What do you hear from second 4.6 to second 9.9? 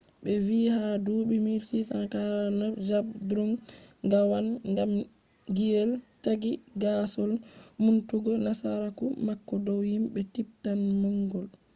namgyel ,taaggi gaasol numtugo nasaraku mako dow